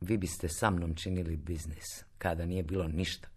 Vi 0.00 0.18
biste 0.18 0.48
sa 0.48 0.70
mnom 0.70 0.94
činili 0.94 1.36
biznis, 1.36 2.04
kada 2.18 2.46
nije 2.46 2.62
bilo 2.62 2.88
ništa. 2.88 3.28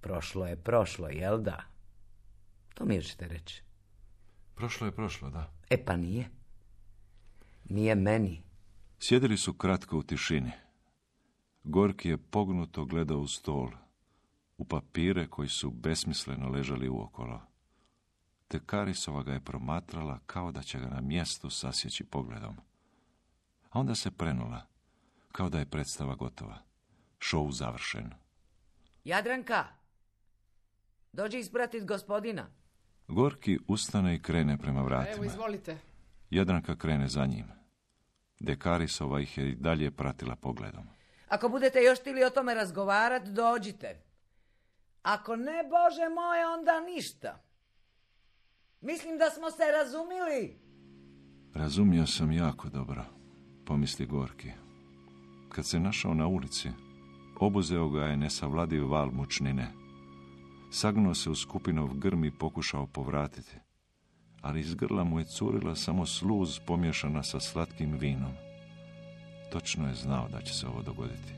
Prošlo 0.00 0.46
je 0.46 0.56
prošlo, 0.56 1.08
jel 1.08 1.38
da? 1.38 1.64
To 2.74 2.84
mi 2.84 3.02
ćete 3.02 3.28
reći. 3.28 3.62
Prošlo 4.54 4.86
je 4.86 4.92
prošlo, 4.92 5.30
da. 5.30 5.52
E 5.70 5.84
pa 5.84 5.96
nije. 5.96 6.28
Nije 7.68 7.94
meni. 7.94 8.42
Sjedili 9.04 9.36
su 9.36 9.54
kratko 9.54 9.98
u 9.98 10.02
tišini. 10.02 10.50
Gorki 11.64 12.08
je 12.08 12.16
pognuto 12.18 12.84
gledao 12.84 13.18
u 13.18 13.28
stol, 13.28 13.70
u 14.58 14.64
papire 14.64 15.26
koji 15.26 15.48
su 15.48 15.70
besmisleno 15.70 16.48
ležali 16.48 16.88
uokolo. 16.88 17.40
te 18.48 18.60
Karisova 18.66 19.22
ga 19.22 19.32
je 19.32 19.40
promatrala 19.40 20.18
kao 20.26 20.52
da 20.52 20.62
će 20.62 20.78
ga 20.78 20.86
na 20.86 21.00
mjestu 21.00 21.50
sasjeći 21.50 22.04
pogledom. 22.04 22.56
A 23.70 23.80
onda 23.80 23.94
se 23.94 24.10
prenula, 24.10 24.66
kao 25.32 25.48
da 25.48 25.58
je 25.58 25.66
predstava 25.70 26.14
gotova. 26.14 26.58
Šou 27.18 27.52
završen. 27.52 28.10
Jadranka, 29.04 29.64
dođi 31.12 31.38
ispratit 31.38 31.84
gospodina. 31.84 32.46
Gorki 33.08 33.58
ustane 33.68 34.14
i 34.14 34.22
krene 34.22 34.58
prema 34.58 34.80
Evo, 34.80 34.88
vratima. 34.88 35.26
izvolite. 35.26 35.78
Jadranka 36.30 36.76
krene 36.76 37.08
za 37.08 37.26
njim. 37.26 37.61
Dekarisova 38.42 39.20
ih 39.20 39.38
je 39.38 39.48
i 39.50 39.54
dalje 39.54 39.90
pratila 39.90 40.36
pogledom. 40.36 40.84
Ako 41.28 41.48
budete 41.48 41.80
još 41.80 42.00
htjeli 42.00 42.24
o 42.24 42.30
tome 42.30 42.54
razgovarat, 42.54 43.22
dođite. 43.28 44.00
Ako 45.02 45.36
ne, 45.36 45.62
Bože 45.62 46.08
moj, 46.08 46.44
onda 46.58 46.80
ništa. 46.80 47.42
Mislim 48.80 49.18
da 49.18 49.30
smo 49.30 49.50
se 49.50 49.62
razumili. 49.72 50.58
Razumio 51.54 52.06
sam 52.06 52.32
jako 52.32 52.68
dobro, 52.68 53.04
pomisli 53.66 54.06
Gorki. 54.06 54.50
Kad 55.48 55.66
se 55.66 55.80
našao 55.80 56.14
na 56.14 56.26
ulici, 56.26 56.68
obuzeo 57.40 57.88
ga 57.88 58.04
je 58.04 58.16
nesavladiv 58.16 58.90
val 58.90 59.10
mučnine. 59.10 59.68
Sagnuo 60.70 61.14
se 61.14 61.30
u 61.30 61.34
skupinov 61.34 61.94
grm 61.94 62.24
i 62.24 62.38
pokušao 62.38 62.86
povratiti. 62.86 63.56
Ali 64.42 64.60
iz 64.60 64.74
grla 64.74 65.04
mu 65.04 65.18
je 65.18 65.24
curila 65.24 65.74
samo 65.74 66.06
sluz 66.06 66.58
pomješana 66.58 67.22
sa 67.22 67.40
slatkim 67.40 67.98
vinom. 67.98 68.32
Točno 69.52 69.88
je 69.88 69.94
znao 69.94 70.28
da 70.28 70.40
će 70.40 70.54
se 70.54 70.66
ovo 70.66 70.82
dogoditi. 70.82 71.32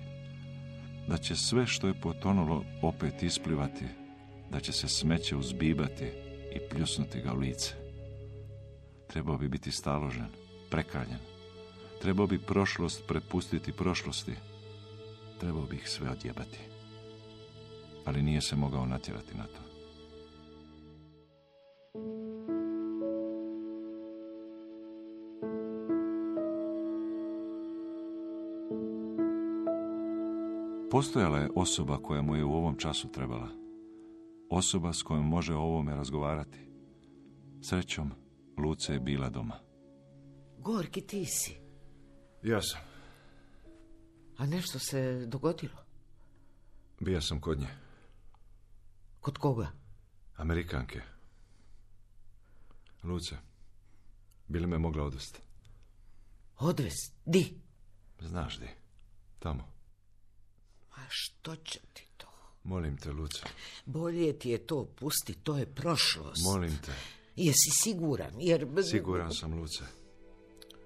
Da 1.08 1.16
će 1.16 1.36
sve 1.36 1.66
što 1.66 1.86
je 1.86 2.00
potonulo 2.00 2.64
opet 2.82 3.22
isplivati, 3.22 3.84
da 4.50 4.60
će 4.60 4.72
se 4.72 4.88
smeće 4.88 5.36
uzbibati 5.36 6.04
i 6.56 6.58
pljusnuti 6.70 7.20
ga 7.20 7.32
u 7.32 7.38
lice. 7.38 7.74
Trebao 9.06 9.38
bi 9.38 9.48
biti 9.48 9.70
staložen, 9.70 10.28
prekaljen. 10.70 11.18
Trebao 12.02 12.26
bi 12.26 12.38
prošlost 12.38 13.02
prepustiti 13.08 13.72
prošlosti. 13.72 14.34
Trebao 15.40 15.62
bi 15.62 15.76
ih 15.76 15.88
sve 15.88 16.10
odjebati. 16.10 16.58
Ali 18.04 18.22
nije 18.22 18.40
se 18.40 18.56
mogao 18.56 18.86
natjerati 18.86 19.36
na 19.36 19.44
to. 19.44 19.73
Postojala 30.94 31.38
je 31.38 31.50
osoba 31.54 31.98
koja 32.02 32.22
mu 32.22 32.36
je 32.36 32.44
u 32.44 32.52
ovom 32.52 32.78
času 32.78 33.12
trebala. 33.12 33.48
Osoba 34.50 34.92
s 34.92 35.02
kojom 35.02 35.28
može 35.28 35.54
o 35.54 35.60
ovome 35.60 35.94
razgovarati. 35.94 36.58
Srećom, 37.62 38.10
Luce 38.58 38.92
je 38.92 39.00
bila 39.00 39.28
doma. 39.28 39.60
Gorki, 40.58 41.00
ti 41.00 41.24
si. 41.24 41.56
Ja 42.42 42.62
sam. 42.62 42.80
A 44.36 44.46
nešto 44.46 44.78
se 44.78 45.26
dogodilo? 45.26 45.76
Bija 47.00 47.20
sam 47.20 47.40
kod 47.40 47.58
nje. 47.58 47.68
Kod 49.20 49.38
koga? 49.38 49.70
Amerikanke. 50.36 51.00
Luce, 53.02 53.36
bi 54.48 54.58
li 54.58 54.66
me 54.66 54.78
mogla 54.78 55.04
odvesti? 55.04 55.40
Odvest? 56.58 57.14
Di? 57.24 57.60
Znaš 58.20 58.58
di. 58.58 58.68
Tamo. 59.38 59.73
A 60.96 61.00
što 61.08 61.56
će 61.56 61.78
ti 61.92 62.06
to? 62.16 62.26
Molim 62.64 62.96
te, 62.96 63.12
Luce. 63.12 63.42
Bolje 63.84 64.38
ti 64.38 64.50
je 64.50 64.66
to 64.66 64.84
pusti, 64.84 65.34
to 65.34 65.58
je 65.58 65.66
prošlost. 65.66 66.42
Molim 66.44 66.78
te. 66.86 66.92
Jesi 67.36 67.70
siguran? 67.82 68.32
Jer... 68.38 68.66
Siguran 68.90 69.34
sam, 69.34 69.54
Luce. 69.60 69.84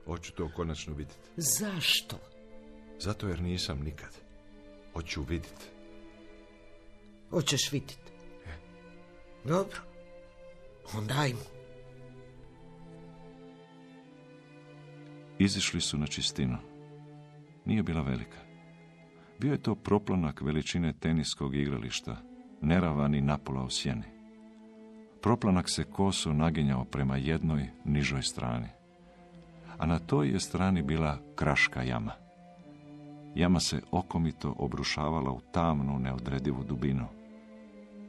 Hoću 0.05 0.33
to 0.33 0.51
konačno 0.57 0.95
vidjeti. 0.95 1.21
Zašto? 1.37 2.19
Zato 3.01 3.29
jer 3.29 3.41
nisam 3.41 3.81
nikad. 3.81 4.11
Hoću 4.93 5.23
vidjeti. 5.23 5.65
Hoćeš 7.31 7.73
vidjeti? 7.73 8.13
Dobro. 9.45 9.81
Onda 10.95 11.15
ajmo. 11.19 11.41
Izišli 15.39 15.81
su 15.81 15.99
na 15.99 16.07
čistinu. 16.07 16.59
Nije 17.65 17.83
bila 17.83 18.03
velika. 18.03 18.48
Bio 19.41 19.53
je 19.53 19.63
to 19.63 19.75
proplanak 19.75 20.41
veličine 20.41 20.93
teniskog 20.93 21.55
igrališta, 21.55 22.17
neravan 22.63 23.15
i 23.15 23.21
napola 23.21 23.65
u 23.65 23.71
sjeni. 23.71 24.05
Proplanak 25.23 25.71
se 25.71 25.85
koso 25.85 26.33
naginjao 26.33 26.85
prema 26.85 27.17
jednoj, 27.17 27.69
nižoj 27.85 28.23
strani. 28.23 28.69
A 29.79 29.87
na 29.87 29.99
toj 29.99 30.29
je 30.29 30.41
strani 30.41 30.83
bila 30.83 31.19
kraška 31.35 31.83
jama. 31.83 32.13
Jama 33.35 33.61
se 33.61 33.81
okomito 33.91 34.55
obrušavala 34.59 35.31
u 35.31 35.41
tamnu, 35.53 35.99
neodredivu 35.99 36.65
dubinu. 36.65 37.07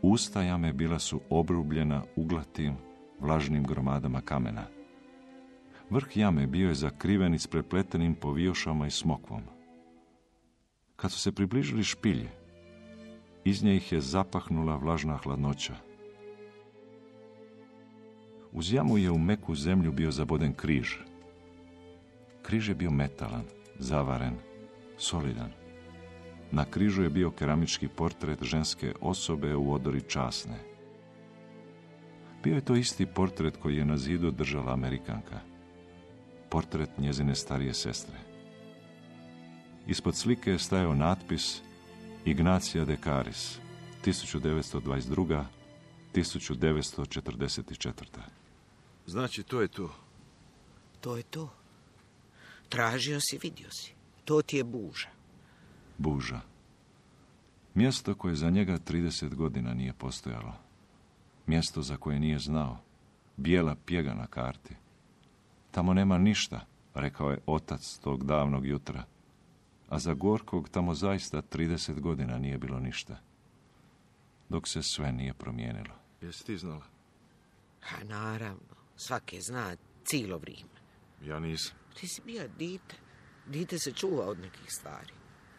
Usta 0.01 0.41
jame 0.41 0.73
bila 0.73 0.99
su 0.99 1.21
obrubljena 1.29 2.03
uglatim, 2.15 2.75
vlažnim 3.19 3.63
gromadama 3.63 4.21
kamena. 4.21 4.63
Vrh 5.89 6.17
jame 6.17 6.47
bio 6.47 6.67
je 6.67 6.75
zakriven 6.75 7.33
isprepletenim 7.33 8.15
povijošama 8.15 8.87
i 8.87 8.91
smokvom. 8.91 9.58
Kad 11.01 11.11
su 11.11 11.19
se 11.19 11.31
približili 11.31 11.83
špilje, 11.83 12.29
iz 13.45 13.63
nje 13.63 13.75
ih 13.75 13.91
je 13.91 14.01
zapahnula 14.01 14.75
vlažna 14.75 15.17
hladnoća. 15.17 15.75
Uz 18.51 18.73
jamu 18.73 18.97
je 18.97 19.11
u 19.11 19.17
meku 19.17 19.55
zemlju 19.55 19.91
bio 19.91 20.11
zaboden 20.11 20.53
križ. 20.53 20.95
Križ 22.41 22.69
je 22.69 22.75
bio 22.75 22.91
metalan, 22.91 23.45
zavaren, 23.77 24.35
solidan. 24.97 25.51
Na 26.51 26.65
križu 26.65 27.03
je 27.03 27.09
bio 27.09 27.31
keramički 27.31 27.87
portret 27.87 28.43
ženske 28.43 28.93
osobe 29.01 29.55
u 29.55 29.73
odori 29.73 30.01
časne. 30.01 30.59
Bio 32.43 32.55
je 32.55 32.65
to 32.65 32.75
isti 32.75 33.05
portret 33.05 33.57
koji 33.57 33.77
je 33.77 33.85
na 33.85 33.97
zidu 33.97 34.31
držala 34.31 34.73
Amerikanka. 34.73 35.39
Portret 36.49 36.97
njezine 36.97 37.35
starije 37.35 37.73
sestre. 37.73 38.28
Ispod 39.89 40.15
slike 40.15 40.51
je 40.51 40.59
stajao 40.59 40.95
natpis 40.95 41.61
Ignacija 42.25 42.85
de 42.85 42.97
Caris, 43.03 43.57
1922. 44.05 45.43
1944. 46.13 48.03
Znači, 49.07 49.43
to 49.43 49.61
je 49.61 49.67
to. 49.67 49.95
To 51.01 51.17
je 51.17 51.23
to. 51.23 51.53
Tražio 52.69 53.19
si, 53.21 53.39
vidio 53.41 53.71
si. 53.71 53.93
To 54.25 54.41
ti 54.41 54.57
je 54.57 54.63
buža. 54.63 55.07
Buža. 55.97 56.41
Mjesto 57.73 58.15
koje 58.15 58.35
za 58.35 58.49
njega 58.49 58.79
30 58.79 59.35
godina 59.35 59.73
nije 59.73 59.93
postojalo. 59.93 60.53
Mjesto 61.47 61.81
za 61.81 61.97
koje 61.97 62.19
nije 62.19 62.39
znao. 62.39 62.77
Bijela 63.37 63.75
pjega 63.85 64.13
na 64.13 64.27
karti. 64.27 64.75
Tamo 65.71 65.93
nema 65.93 66.17
ništa, 66.17 66.65
rekao 66.93 67.31
je 67.31 67.39
otac 67.45 67.97
tog 68.03 68.25
davnog 68.25 68.65
jutra. 68.65 69.03
A 69.89 69.99
za 69.99 70.13
Gorkog 70.13 70.69
tamo 70.69 70.93
zaista 70.93 71.41
30 71.41 71.99
godina 71.99 72.37
nije 72.37 72.57
bilo 72.57 72.79
ništa. 72.79 73.17
Dok 74.49 74.67
se 74.67 74.83
sve 74.83 75.11
nije 75.11 75.33
promijenilo. 75.33 75.95
Jesi 76.21 76.45
ti 76.45 76.57
znala? 76.57 76.85
A 77.81 78.03
naravno, 78.03 78.75
svake 78.95 79.41
zna 79.41 79.75
cijelo 80.05 80.37
vrijeme. 80.37 80.79
Ja 81.21 81.39
nisam. 81.39 81.75
Ti 81.99 82.07
si 82.07 82.21
bio 82.25 82.47
dite. 82.57 82.95
Dite 83.47 83.79
se 83.79 83.91
čuva 83.91 84.25
od 84.25 84.39
nekih 84.39 84.65
stvari. 84.67 85.13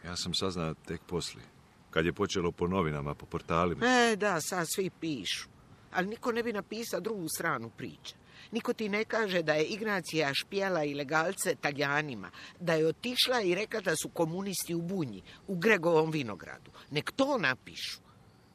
Ja 0.05 0.17
sam 0.17 0.35
saznao 0.35 0.75
tek 0.75 1.01
poslije. 1.07 1.45
Kad 1.91 2.07
je 2.07 2.13
počelo 2.13 2.53
po 2.53 2.67
novinama, 2.67 3.15
po 3.15 3.27
portalima. 3.27 3.87
E, 3.87 4.17
da, 4.17 4.41
sad 4.41 4.67
svi 4.75 4.91
pišu. 5.01 5.49
Ali 5.93 6.09
niko 6.09 6.33
ne 6.33 6.43
bi 6.43 6.53
napisao 6.53 7.01
drugu 7.01 7.29
stranu 7.29 7.71
priče. 7.71 8.15
Niko 8.51 8.73
ti 8.73 8.89
ne 8.89 9.05
kaže 9.05 9.43
da 9.43 9.53
je 9.53 9.65
Ignacija 9.65 10.35
špijala 10.35 10.85
ilegalce 10.85 11.55
Taljanima, 11.55 12.31
da 12.61 12.75
je 12.75 12.87
otišla 12.87 13.43
i 13.43 13.55
rekla 13.55 13.81
da 13.81 13.97
su 13.97 14.09
komunisti 14.09 14.75
u 14.75 14.83
Bunji, 14.83 15.23
u 15.47 15.57
Gregovom 15.57 16.11
vinogradu. 16.11 16.71
Nek 16.91 17.13
to 17.17 17.39
napišu. 17.39 18.01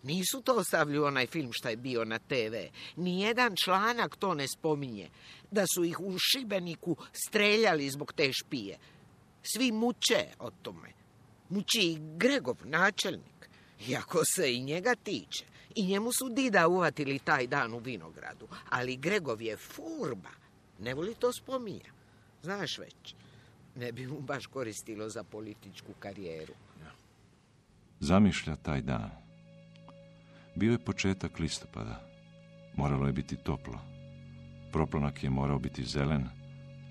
Nisu 0.03 0.41
to 0.41 0.63
stavili 0.63 0.99
u 0.99 1.05
onaj 1.05 1.27
film 1.27 1.49
što 1.53 1.69
je 1.69 1.77
bio 1.77 2.05
na 2.05 2.19
TV. 2.19 2.55
Nijedan 2.95 3.55
članak 3.55 4.15
to 4.15 4.33
ne 4.33 4.47
spominje. 4.47 5.09
Da 5.51 5.65
su 5.67 5.83
ih 5.83 5.99
u 5.99 6.15
Šibeniku 6.19 6.95
streljali 7.27 7.89
zbog 7.89 8.13
te 8.13 8.33
špije. 8.33 8.77
Svi 9.43 9.71
muče 9.71 10.25
o 10.39 10.51
tome. 10.51 10.89
Muči 11.49 11.81
i 11.81 11.97
Gregov, 12.17 12.57
načelnik. 12.63 13.49
Iako 13.87 14.25
se 14.25 14.53
i 14.53 14.63
njega 14.63 14.95
tiče. 14.95 15.45
I 15.75 15.85
njemu 15.85 16.11
su 16.11 16.29
dida 16.29 16.67
uvatili 16.67 17.19
taj 17.19 17.47
dan 17.47 17.73
u 17.73 17.77
vinogradu. 17.77 18.47
Ali 18.69 18.97
Gregov 18.97 19.41
je 19.41 19.57
furba. 19.57 20.29
Ne 20.79 20.93
voli 20.93 21.15
to 21.15 21.33
spominja. 21.33 21.91
Znaš 22.43 22.77
već, 22.77 23.15
ne 23.75 23.91
bi 23.91 24.07
mu 24.07 24.19
baš 24.21 24.45
koristilo 24.45 25.09
za 25.09 25.23
političku 25.23 25.93
karijeru. 25.99 26.53
Zamišlja 27.99 28.55
taj 28.55 28.81
dan. 28.81 29.09
Bio 30.55 30.71
je 30.71 30.85
početak 30.85 31.39
listopada. 31.39 32.07
Moralo 32.75 33.07
je 33.07 33.13
biti 33.13 33.35
toplo. 33.35 33.79
Proplonak 34.71 35.23
je 35.23 35.29
morao 35.29 35.59
biti 35.59 35.83
zelen, 35.83 36.29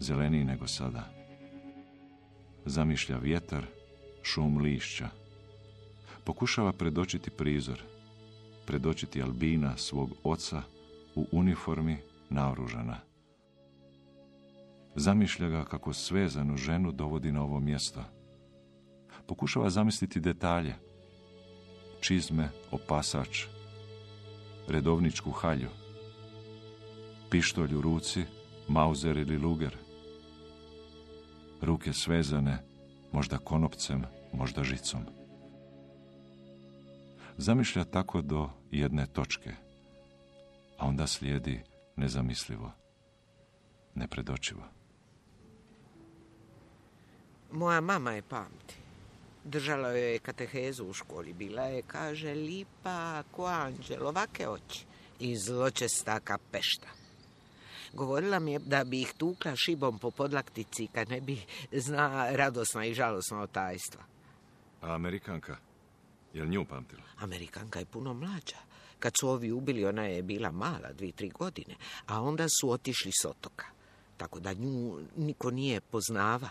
zeleniji 0.00 0.44
nego 0.44 0.66
sada. 0.66 1.10
Zamišlja 2.64 3.16
vjetar, 3.16 3.66
šum 4.22 4.58
lišća. 4.58 5.08
Pokušava 6.24 6.72
predočiti 6.72 7.30
prizor, 7.30 7.82
predočiti 8.66 9.22
Albina, 9.22 9.76
svog 9.76 10.10
oca, 10.22 10.62
u 11.14 11.26
uniformi 11.32 11.98
naoružana. 12.30 13.00
Zamišlja 14.94 15.48
ga 15.48 15.64
kako 15.64 15.92
svezanu 15.92 16.56
ženu 16.56 16.92
dovodi 16.92 17.32
na 17.32 17.42
ovo 17.42 17.60
mjesto. 17.60 18.04
Pokušava 19.26 19.70
zamisliti 19.70 20.20
detalje. 20.20 20.74
Čizme, 22.00 22.50
opasač, 22.70 23.46
redovničku 24.68 25.30
halju, 25.30 25.68
pištolj 27.30 27.74
u 27.74 27.80
ruci, 27.80 28.24
mauzer 28.68 29.16
ili 29.16 29.38
luger. 29.38 29.76
Ruke 31.62 31.92
svezane, 31.92 32.58
možda 33.12 33.38
konopcem, 33.38 34.04
možda 34.32 34.64
žicom. 34.64 35.23
Zamišlja 37.38 37.84
tako 37.84 38.22
do 38.22 38.48
jedne 38.70 39.06
točke, 39.06 39.50
a 40.78 40.86
onda 40.86 41.06
slijedi 41.06 41.60
nezamislivo, 41.96 42.72
nepredočivo. 43.94 44.62
Moja 47.52 47.80
mama 47.80 48.12
je 48.12 48.22
pamti. 48.22 48.74
Držala 49.44 49.88
joj 49.88 50.12
je 50.12 50.18
katehezu 50.18 50.84
u 50.84 50.92
školi. 50.92 51.32
Bila 51.32 51.62
je, 51.62 51.82
kaže, 51.82 52.34
lipa 52.34 53.22
ko 53.30 53.46
anđel, 53.46 54.06
ovake 54.06 54.48
oči 54.48 54.84
i 55.20 55.36
zločesta 55.36 56.20
pešta. 56.50 56.88
Govorila 57.92 58.38
mi 58.38 58.52
je 58.52 58.58
da 58.58 58.84
bi 58.84 59.00
ih 59.00 59.12
tukla 59.18 59.56
šibom 59.56 59.98
po 59.98 60.10
podlaktici 60.10 60.88
kad 60.94 61.08
ne 61.08 61.20
bi 61.20 61.38
zna 61.72 62.30
radosna 62.30 62.84
i 62.84 62.94
žalosna 62.94 63.40
otajstva. 63.40 64.02
A 64.82 64.94
Amerikanka? 64.94 65.56
Jel 66.34 66.46
nju 66.46 66.64
pamtila? 66.64 67.02
Amerikanka 67.18 67.78
je 67.78 67.84
puno 67.84 68.14
mlađa. 68.14 68.56
Kad 68.98 69.12
su 69.20 69.28
ovi 69.28 69.52
ubili, 69.52 69.84
ona 69.84 70.04
je 70.04 70.22
bila 70.22 70.50
mala, 70.50 70.92
dvije, 70.92 71.12
tri 71.12 71.28
godine, 71.28 71.74
a 72.06 72.22
onda 72.22 72.46
su 72.60 72.70
otišli 72.70 73.12
s 73.22 73.24
otoka. 73.24 73.66
Tako 74.16 74.40
da 74.40 74.52
nju 74.52 74.98
niko 75.16 75.50
nije 75.50 75.80
poznava. 75.80 76.48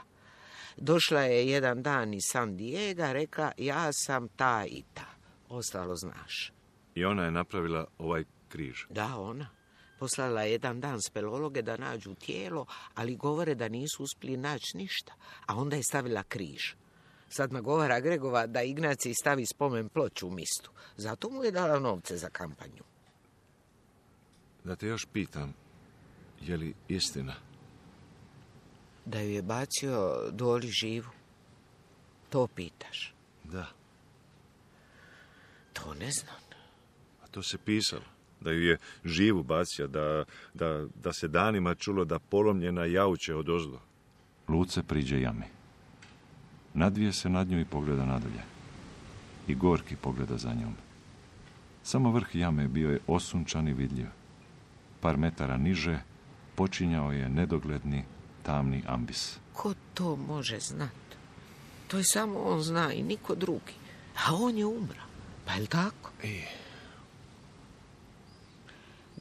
Došla 0.78 1.22
je 1.22 1.48
jedan 1.50 1.84
dan 1.84 2.14
iz 2.14 2.22
San 2.32 2.58
Diego, 2.58 3.14
rekla, 3.14 3.52
ja 3.58 3.94
sam 3.94 4.28
ta 4.28 4.66
i 4.66 4.84
ta. 4.94 5.06
Ostalo 5.50 5.96
znaš. 5.96 6.52
I 6.96 7.06
ona 7.06 7.24
je 7.24 7.32
napravila 7.32 7.86
ovaj 7.98 8.24
križ. 8.50 8.86
Da, 8.90 9.18
ona. 9.18 9.48
Poslala 10.00 10.42
je 10.42 10.52
jedan 10.52 10.82
dan 10.82 11.02
spelologe 11.02 11.62
da 11.62 11.78
nađu 11.78 12.16
tijelo, 12.16 12.66
ali 12.96 13.16
govore 13.16 13.56
da 13.56 13.70
nisu 13.70 14.04
uspjeli 14.04 14.38
naći 14.38 14.78
ništa. 14.78 15.14
A 15.46 15.56
onda 15.56 15.76
je 15.76 15.84
stavila 15.84 16.24
križ. 16.24 16.74
Sad 17.36 17.54
nagovara 17.54 18.00
Gregova 18.00 18.48
da 18.48 18.62
Ignaciji 18.62 19.14
stavi 19.14 19.46
spomen 19.46 19.90
ploču 19.90 20.28
u 20.28 20.32
mistu. 20.32 20.72
Zato 20.98 21.30
mu 21.30 21.44
je 21.44 21.52
dala 21.52 21.80
novce 21.80 22.18
za 22.18 22.30
kampanju. 22.30 22.84
Da 24.64 24.76
te 24.76 24.88
još 24.88 25.06
pitam, 25.14 25.54
je 26.42 26.58
li 26.58 26.74
istina? 26.88 27.34
Da 29.06 29.20
ju 29.20 29.30
je 29.30 29.42
bacio 29.42 30.30
doli 30.32 30.68
živu. 30.68 31.10
To 32.30 32.48
pitaš. 32.48 33.14
Da. 33.44 33.66
To 35.74 35.94
ne 35.94 36.12
znam. 36.12 36.44
A 37.24 37.28
to 37.28 37.44
se 37.44 37.58
pisalo. 37.58 38.06
Da 38.42 38.52
ju 38.52 38.64
je 38.64 38.78
živu 39.06 39.44
bacio, 39.44 39.88
da, 39.88 40.26
da, 40.54 40.86
da 40.96 41.14
se 41.14 41.28
danima 41.28 41.76
čulo 41.76 42.06
da 42.06 42.20
polomljena 42.20 42.86
jauče 42.86 43.36
od 43.36 43.50
ozdo. 43.50 43.80
Luce 44.48 44.84
priđe 44.84 45.22
jami. 45.22 45.63
Nadvije 46.74 47.14
se 47.14 47.30
nad 47.30 47.48
nju 47.48 47.60
i 47.60 47.66
pogleda 47.66 48.06
nadalje. 48.06 48.44
I 49.48 49.56
Gorki 49.56 49.96
pogleda 49.96 50.38
za 50.38 50.54
njom. 50.54 50.74
Samo 51.84 52.12
vrh 52.12 52.36
jame 52.36 52.68
bio 52.68 52.92
je 52.92 53.00
osunčan 53.08 53.68
i 53.68 53.74
vidljiv. 53.74 54.08
Par 55.00 55.18
metara 55.18 55.58
niže 55.58 56.00
počinjao 56.56 57.12
je 57.12 57.30
nedogledni 57.30 58.04
tamni 58.44 58.84
ambis. 58.88 59.38
Ko 59.54 59.74
to 59.94 60.16
može 60.16 60.60
znat? 60.60 61.04
To 61.88 61.98
je 61.98 62.04
samo 62.04 62.40
on 62.40 62.62
zna 62.62 62.94
i 62.94 63.04
niko 63.04 63.36
drugi. 63.36 63.74
A 64.26 64.36
on 64.36 64.58
je 64.58 64.66
umra. 64.66 65.04
Pa 65.46 65.54
je 65.54 65.68
tako? 65.68 66.12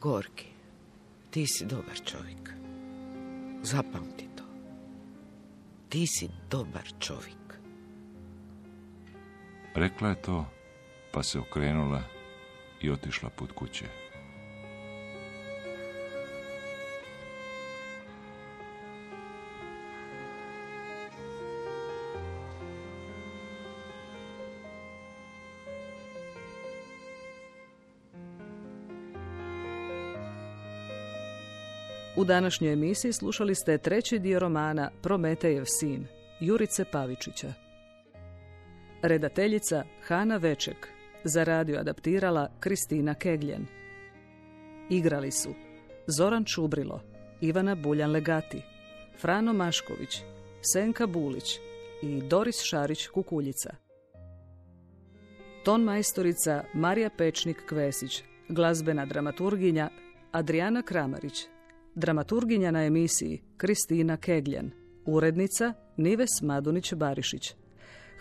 Gorki, 0.01 0.47
ti 1.31 1.47
si 1.47 1.67
dobar 1.67 2.01
čovjek. 2.05 2.51
Zapamti 3.63 4.29
to. 4.37 4.45
Ti 5.89 6.07
si 6.07 6.29
dobar 6.51 6.93
čovjek. 6.99 7.42
Rekla 9.75 10.09
je 10.09 10.23
to, 10.23 10.45
pa 11.13 11.23
se 11.23 11.39
okrenula 11.39 12.03
i 12.81 12.91
otišla 12.91 13.31
put 13.31 13.53
kuće. 13.53 13.85
U 32.17 32.25
današnjoj 32.25 32.73
emisiji 32.73 33.13
slušali 33.13 33.55
ste 33.55 33.79
treći 33.79 34.19
dio 34.19 34.39
romana 34.39 34.91
Prometejev 35.03 35.65
sin, 35.65 36.07
Jurice 36.41 36.85
Pavičića. 36.85 37.62
Redateljica 39.03 39.85
Hana 40.07 40.37
Veček, 40.37 40.89
za 41.25 41.45
radio 41.45 41.79
adaptirala 41.79 42.51
Kristina 42.61 43.15
Kegljen. 43.15 43.67
Igrali 44.91 45.31
su 45.31 45.55
Zoran 46.07 46.45
Čubrilo, 46.45 47.01
Ivana 47.41 47.77
Buljan-Legati, 47.77 48.61
Frano 49.21 49.53
Mašković, 49.53 50.23
Senka 50.73 51.07
Bulić 51.07 51.59
i 52.03 52.23
Doris 52.29 52.57
Šarić-Kukuljica. 52.57 53.71
Ton 55.65 55.83
majstorica 55.83 56.65
Marija 56.75 57.11
Pečnik-Kvesić, 57.19 58.23
glazbena 58.49 59.07
dramaturginja 59.07 59.89
Adriana 60.33 60.83
Kramarić, 60.83 61.47
dramaturginja 61.95 62.71
na 62.71 62.85
emisiji 62.85 63.43
Kristina 63.57 64.17
Kegljan, 64.17 64.71
urednica 65.07 65.75
Nives 65.97 66.43
Madunić-Barišić. 66.43 67.62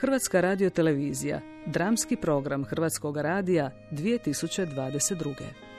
Hrvatska 0.02 0.42
radiotelevizija, 0.42 1.42
dramski 1.66 2.16
program 2.16 2.66
Hrvatskog 2.66 3.18
radija 3.18 3.72
2022. 3.92 5.71